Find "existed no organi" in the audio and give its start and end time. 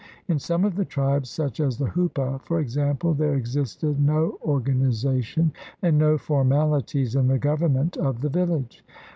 3.35-4.87